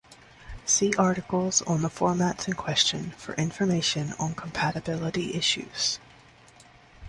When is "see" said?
0.65-0.95